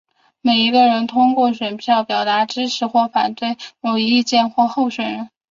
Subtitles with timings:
[0.41, 5.29] 每一个人通过选票表达支持或反对某一意见或候选人。